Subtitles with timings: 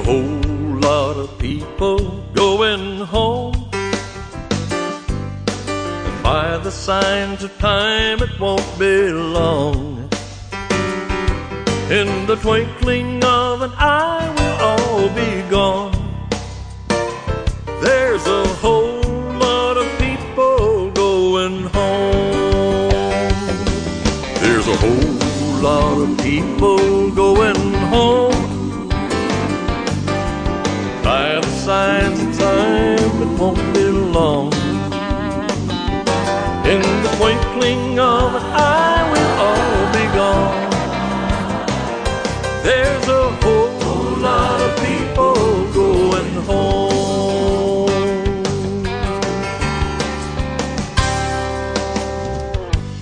[0.00, 1.98] A whole lot of people
[2.32, 3.54] going home.
[6.06, 10.08] And by the signs of time, it won't be long.
[11.98, 15.92] In the twinkling of an eye, we'll all be gone.
[17.82, 19.02] There's a whole
[19.46, 22.90] lot of people going home.
[24.42, 28.29] There's a whole lot of people going home.
[31.60, 34.50] Signs of time, it won't be long.
[36.64, 40.70] In the twinkling of an eye, we'll all be gone.
[42.62, 45.34] There's a whole lot of people
[45.74, 47.90] going home.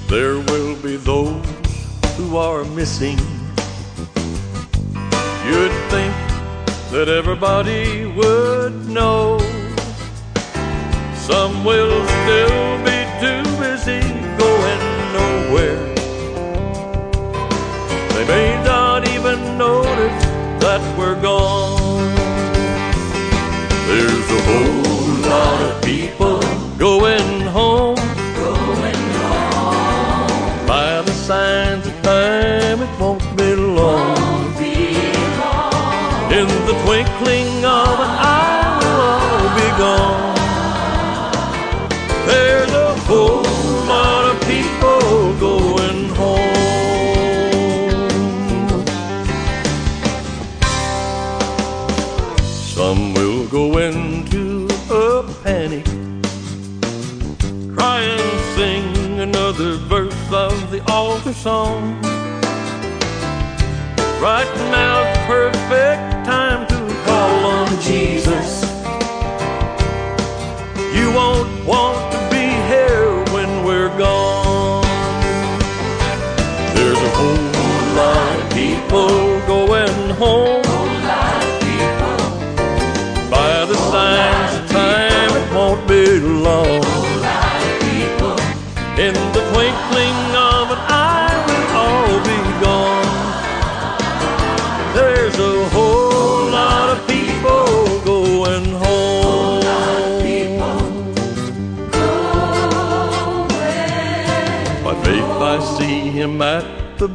[0.09, 1.47] There will be those
[2.17, 3.19] who are missing.
[5.47, 6.28] You'd think
[6.91, 9.39] that everybody would know.
[11.15, 14.01] Some will still be too busy
[14.39, 14.81] going
[15.13, 15.95] nowhere.
[18.15, 20.25] They may not even notice
[20.65, 22.15] that we're gone.
[23.87, 26.41] There's a whole lot of people
[26.79, 27.88] going home.
[57.79, 61.81] Cry and sing another verse of the altar song.
[64.21, 68.63] Right now's perfect time to call on Jesus.
[70.93, 71.98] You won't want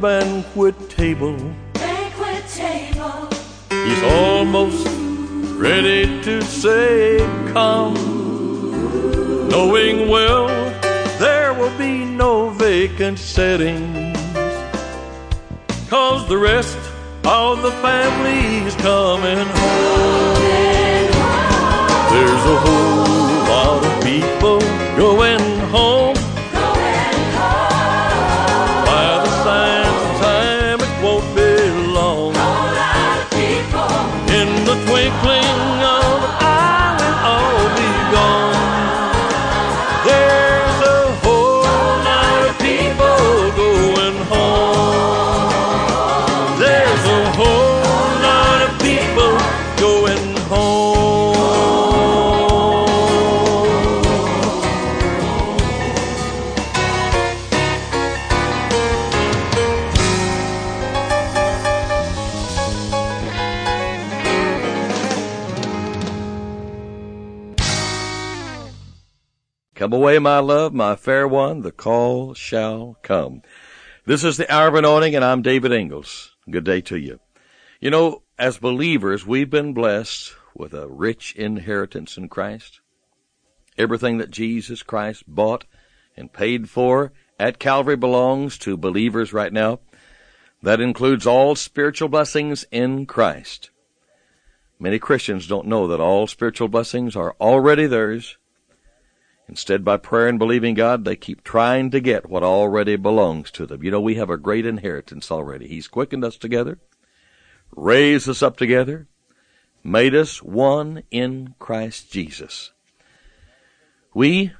[0.04, 1.38] banquet table.
[1.76, 3.30] banquet table.
[3.70, 4.86] He's almost
[5.56, 7.20] ready to say,
[7.54, 7.94] Come,
[9.48, 10.48] knowing well
[11.20, 14.18] there will be no vacant settings.
[15.90, 16.78] Cause the rest
[17.24, 20.36] of the family's coming home.
[22.12, 24.60] There's a whole lot of people
[24.98, 25.53] going
[69.84, 73.42] Come away, my love, my fair one, the call shall come.
[74.06, 76.38] This is the hour of anointing, and I'm David Ingles.
[76.50, 77.20] Good day to you.
[77.82, 82.80] You know, as believers, we've been blessed with a rich inheritance in Christ.
[83.78, 85.66] Everything that Jesus Christ bought
[86.16, 89.82] and paid for at Calvary belongs to believers right now.
[90.62, 93.70] That includes all spiritual blessings in Christ.
[94.80, 98.38] Many Christians don't know that all spiritual blessings are already theirs.
[99.54, 103.68] Instead, by prayer and believing God, they keep trying to get what already belongs to
[103.68, 103.84] them.
[103.84, 105.68] You know, we have a great inheritance already.
[105.68, 106.80] He's quickened us together,
[107.76, 109.06] raised us up together,
[109.84, 112.72] made us one in Christ Jesus.
[114.16, 114.54] We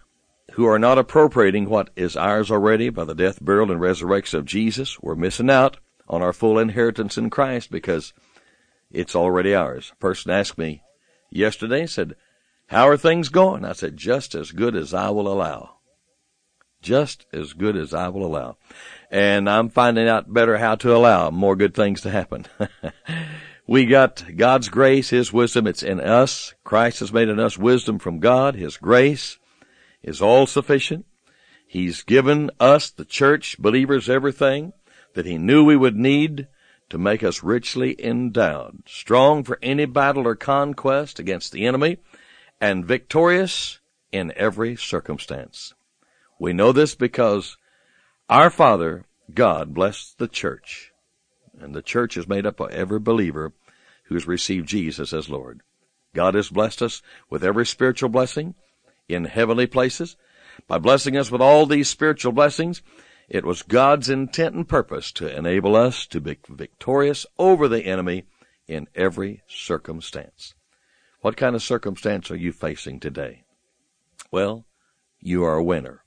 [0.52, 4.46] who are not appropriating what is ours already by the death, burial, and resurrection of
[4.46, 8.14] Jesus, we're missing out on our full inheritance in Christ because
[8.92, 9.92] it's already ours.
[9.92, 10.84] A person asked me
[11.32, 12.14] yesterday, said,
[12.74, 13.64] how are things going?
[13.64, 15.78] I said, just as good as I will allow.
[16.82, 18.58] Just as good as I will allow.
[19.12, 22.46] And I'm finding out better how to allow more good things to happen.
[23.68, 25.68] we got God's grace, His wisdom.
[25.68, 26.56] It's in us.
[26.64, 28.56] Christ has made in us wisdom from God.
[28.56, 29.38] His grace
[30.02, 31.06] is all sufficient.
[31.68, 34.74] He's given us, the church, believers, everything
[35.14, 36.48] that He knew we would need
[36.90, 41.98] to make us richly endowed, strong for any battle or conquest against the enemy,
[42.64, 43.82] and victorious
[44.14, 45.74] in every circumstance.
[46.40, 47.58] We know this because
[48.30, 50.94] our Father, God, blessed the church,
[51.60, 53.52] and the church is made up of every believer
[54.06, 55.60] who's received Jesus as Lord.
[56.16, 58.56] God has blessed us with every spiritual blessing
[59.10, 60.16] in heavenly places.
[60.66, 62.82] By blessing us with all these spiritual blessings,
[63.28, 68.24] it was God's intent and purpose to enable us to be victorious over the enemy
[68.70, 70.56] in every circumstance.
[71.24, 73.46] What kind of circumstance are you facing today?
[74.30, 74.66] Well,
[75.22, 76.04] you are a winner.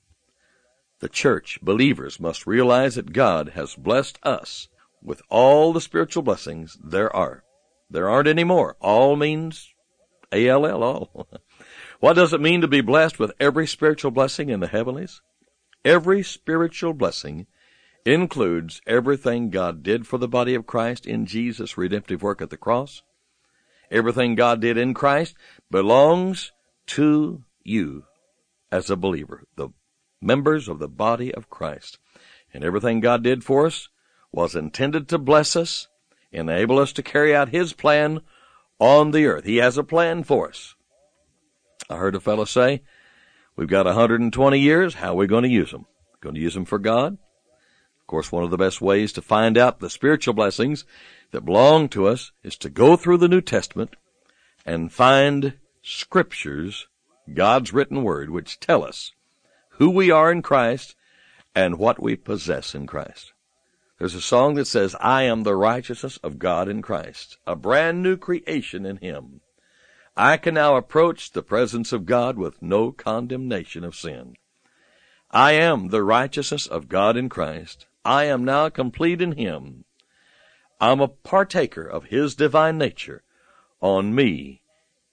[0.99, 4.67] The church, believers, must realize that God has blessed us
[5.01, 7.43] with all the spiritual blessings there are.
[7.89, 8.77] There aren't any more.
[8.79, 9.73] All means
[10.31, 11.27] A-L-L, all.
[11.99, 15.21] what does it mean to be blessed with every spiritual blessing in the heavenlies?
[15.83, 17.47] Every spiritual blessing
[18.05, 22.55] includes everything God did for the body of Christ in Jesus' redemptive work at the
[22.55, 23.01] cross.
[23.91, 25.35] Everything God did in Christ
[25.71, 26.51] belongs
[26.87, 28.03] to you
[28.71, 29.69] as a believer, the
[30.21, 31.99] members of the body of Christ.
[32.53, 33.89] And everything God did for us
[34.31, 35.87] was intended to bless us,
[36.31, 38.21] enable us to carry out His plan
[38.79, 39.45] on the earth.
[39.45, 40.75] He has a plan for us.
[41.89, 42.81] I heard a fellow say,
[43.55, 44.95] We've got 120 years.
[44.95, 45.87] How are we going to use them?
[46.21, 47.17] Going to use them for God?
[48.07, 50.85] Of course, one of the best ways to find out the spiritual blessings
[51.31, 53.97] that belong to us is to go through the New Testament
[54.65, 56.87] and find scriptures,
[57.33, 59.11] God's written word, which tell us
[59.71, 60.95] who we are in Christ
[61.53, 63.33] and what we possess in Christ.
[63.99, 68.01] There's a song that says, I am the righteousness of God in Christ, a brand
[68.01, 69.41] new creation in Him.
[70.15, 74.37] I can now approach the presence of God with no condemnation of sin.
[75.29, 77.85] I am the righteousness of God in Christ.
[78.07, 79.83] I am now complete in Him.
[80.79, 83.23] I'm a partaker of His divine nature.
[83.81, 84.61] On me,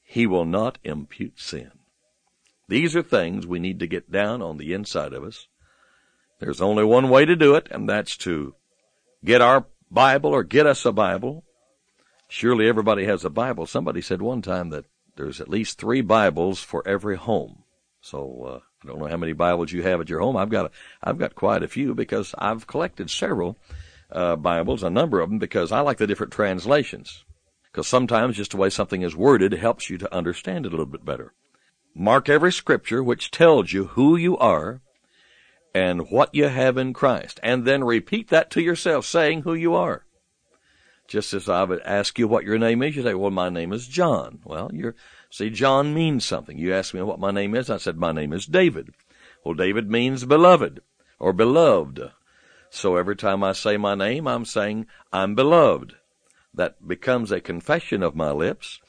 [0.04, 1.72] He will not impute sin.
[2.68, 5.48] These are things we need to get down on the inside of us.
[6.38, 8.54] There's only one way to do it, and that's to
[9.24, 11.42] get our Bible or get us a Bible.
[12.28, 13.66] Surely everybody has a Bible.
[13.66, 14.84] Somebody said one time that
[15.16, 17.64] there's at least three Bibles for every home.
[18.00, 20.36] So uh, I don't know how many Bibles you have at your home.
[20.36, 20.70] I've got a,
[21.02, 23.56] I've got quite a few because I've collected several
[24.12, 27.24] uh, Bibles, a number of them, because I like the different translations.
[27.72, 30.86] Because sometimes just the way something is worded helps you to understand it a little
[30.86, 31.32] bit better.
[31.94, 34.80] Mark every scripture which tells you who you are
[35.74, 39.74] and what you have in Christ, and then repeat that to yourself, saying who you
[39.74, 40.04] are.
[41.08, 43.72] Just as I would ask you what your name is, you say, well, my name
[43.72, 44.40] is John.
[44.44, 44.94] Well, you're,
[45.34, 46.56] see, John means something.
[46.56, 48.94] You ask me what my name is, I said, my name is David.
[49.42, 50.80] Well, David means beloved,
[51.18, 52.12] or beloved.
[52.70, 55.96] So every time I say my name, I'm saying, I'm beloved.
[56.54, 58.80] That becomes a confession of my lips.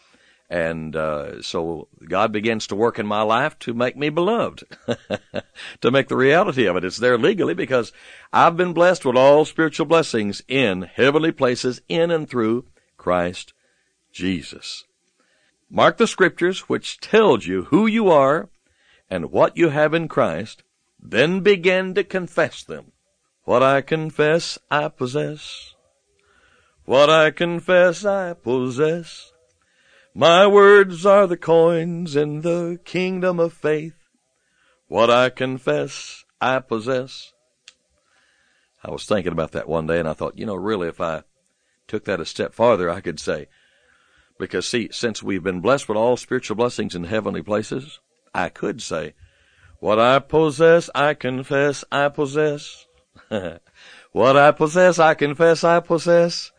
[0.48, 4.64] And uh, so God begins to work in my life to make me beloved,
[5.82, 6.86] to make the reality of it.
[6.86, 7.92] It's there legally because
[8.32, 13.54] I've been blessed with all spiritual blessings in heavenly places in and through Christ
[14.12, 14.86] Jesus.
[15.70, 18.50] Mark the scriptures which tells you who you are
[19.10, 20.64] and what you have in Christ,
[21.00, 22.92] then begin to confess them.
[23.44, 25.76] What I confess I possess.
[26.86, 29.32] What I confess I possess.
[30.14, 33.98] My words are the coins in the kingdom of faith.
[34.88, 37.34] What I confess, I possess.
[38.84, 41.24] I was thinking about that one day and I thought, you know, really, if I
[41.88, 43.48] took that a step farther, I could say,
[44.38, 48.00] because see, since we've been blessed with all spiritual blessings in heavenly places,
[48.34, 49.13] I could say,
[49.80, 52.86] what I possess, I confess, I possess.
[54.15, 56.54] What I possess, I confess I possess.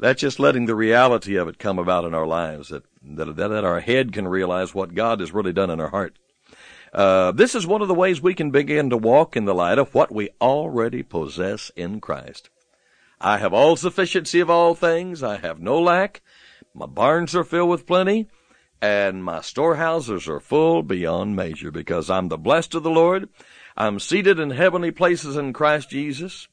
[0.00, 3.64] That's just letting the reality of it come about in our lives, that, that, that
[3.64, 6.18] our head can realize what God has really done in our heart.
[6.92, 9.78] Uh, this is one of the ways we can begin to walk in the light
[9.78, 12.50] of what we already possess in Christ.
[13.20, 15.22] I have all sufficiency of all things.
[15.22, 16.22] I have no lack.
[16.74, 18.28] My barns are filled with plenty
[18.80, 23.28] and my storehouses are full beyond measure because I'm the blessed of the Lord.
[23.76, 26.48] I'm seated in heavenly places in Christ Jesus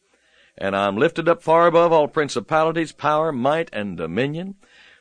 [0.57, 4.55] and I'm lifted up far above all principalities, power, might, and dominion.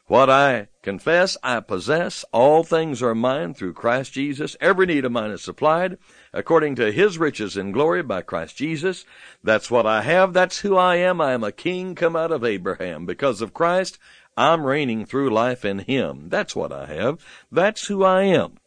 [0.08, 4.56] What I confess I possess, all things are mine through Christ Jesus.
[4.60, 5.98] Every need of mine is supplied
[6.32, 9.04] according to his riches in glory by Christ Jesus.
[9.42, 10.32] That's what I have.
[10.32, 11.20] That's who I am.
[11.20, 13.04] I am a king come out of Abraham.
[13.04, 13.98] Because of Christ,
[14.36, 16.28] I'm reigning through life in him.
[16.28, 17.24] That's what I have.
[17.50, 18.58] That's who I am.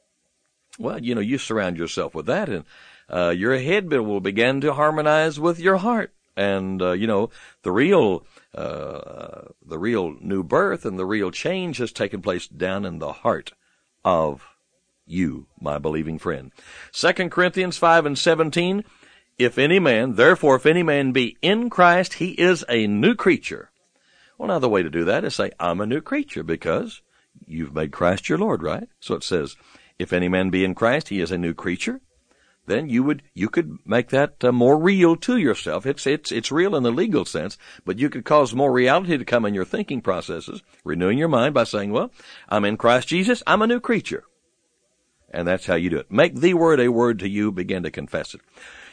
[0.77, 2.65] Well, you know, you surround yourself with that and
[3.11, 6.13] uh, your head will begin to harmonize with your heart.
[6.35, 7.31] And, uh, you know,
[7.63, 12.85] the real uh, the real new birth and the real change has taken place down
[12.85, 13.51] in the heart
[14.03, 14.47] of
[15.05, 16.51] you, my believing friend.
[16.91, 18.83] Second Corinthians 5 and 17,
[19.37, 23.68] if any man, therefore if any man be in Christ, he is a new creature.
[24.39, 27.03] Well, now the way to do that is say, I'm a new creature because
[27.45, 28.89] you've made Christ your Lord, right?
[28.99, 29.55] So it says,
[29.99, 32.01] if any man be in Christ, he is a new creature
[32.69, 35.85] then you would you could make that uh, more real to yourself.
[35.85, 39.25] It's it's it's real in the legal sense, but you could cause more reality to
[39.25, 42.11] come in your thinking processes, renewing your mind by saying, "Well,
[42.47, 43.43] I'm in Christ Jesus.
[43.45, 44.23] I'm a new creature,"
[45.31, 46.11] and that's how you do it.
[46.11, 47.51] Make the word a word to you.
[47.51, 48.41] Begin to confess it.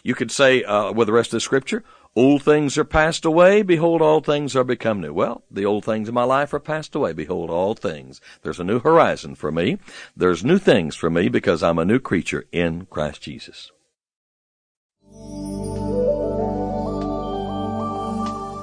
[0.03, 1.85] You could say uh, with the rest of the scripture,
[2.17, 3.61] Old things are passed away.
[3.61, 5.13] Behold, all things are become new.
[5.13, 7.13] Well, the old things in my life are passed away.
[7.13, 8.23] Behold, all things.
[8.41, 9.77] There's a new horizon for me.
[10.17, 13.71] There's new things for me because I'm a new creature in Christ Jesus.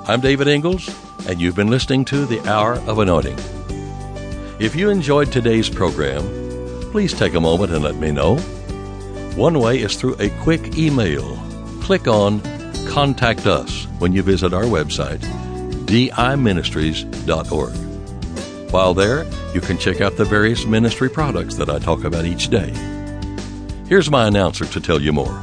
[0.09, 0.89] I'm David Ingles,
[1.27, 3.37] and you've been listening to The Hour of Anointing.
[4.59, 6.23] If you enjoyed today's program,
[6.91, 8.37] please take a moment and let me know.
[9.35, 11.37] One way is through a quick email.
[11.81, 12.41] Click on
[12.89, 15.19] contact us when you visit our website,
[15.85, 17.73] diministries.org.
[18.71, 22.49] While there, you can check out the various ministry products that I talk about each
[22.49, 22.73] day.
[23.87, 25.39] Here's my announcer to tell you more.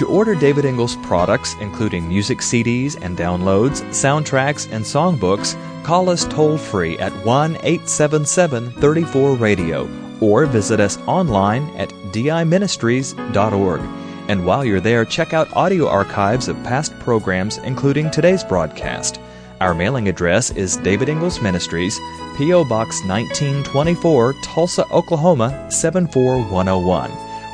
[0.00, 6.24] To order David Ingles products, including music CDs and downloads, soundtracks, and songbooks, call us
[6.24, 9.86] toll free at 1 877 34 Radio
[10.20, 13.80] or visit us online at diministries.org.
[14.28, 19.20] And while you're there, check out audio archives of past programs, including today's broadcast.
[19.60, 21.98] Our mailing address is David Ingles Ministries,
[22.38, 22.64] P.O.
[22.64, 27.10] Box 1924, Tulsa, Oklahoma 74101.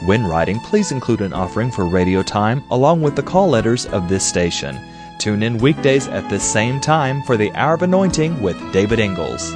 [0.07, 4.09] When writing, please include an offering for radio time along with the call letters of
[4.09, 4.79] this station.
[5.19, 9.53] Tune in weekdays at this same time for the Hour of Anointing with David Ingles.